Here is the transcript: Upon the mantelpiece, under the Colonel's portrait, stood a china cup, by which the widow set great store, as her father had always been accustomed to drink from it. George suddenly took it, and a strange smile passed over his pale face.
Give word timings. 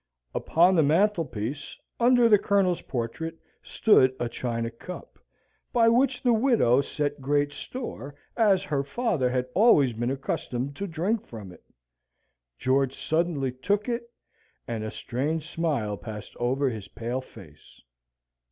Upon 0.33 0.73
the 0.73 0.81
mantelpiece, 0.81 1.77
under 1.99 2.27
the 2.27 2.39
Colonel's 2.39 2.81
portrait, 2.81 3.37
stood 3.61 4.15
a 4.19 4.27
china 4.29 4.71
cup, 4.71 5.19
by 5.71 5.89
which 5.89 6.23
the 6.23 6.33
widow 6.33 6.81
set 6.81 7.21
great 7.21 7.53
store, 7.53 8.15
as 8.35 8.63
her 8.63 8.81
father 8.83 9.29
had 9.29 9.45
always 9.53 9.93
been 9.93 10.09
accustomed 10.09 10.75
to 10.77 10.87
drink 10.87 11.23
from 11.27 11.51
it. 11.51 11.63
George 12.57 12.95
suddenly 12.97 13.51
took 13.51 13.87
it, 13.87 14.11
and 14.67 14.83
a 14.83 14.89
strange 14.89 15.47
smile 15.47 15.97
passed 15.97 16.35
over 16.37 16.67
his 16.71 16.87
pale 16.87 17.21
face. 17.21 17.79